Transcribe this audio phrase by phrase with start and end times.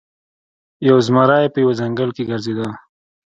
[0.87, 2.67] یو زمری په یوه ځنګل کې ګرځیده.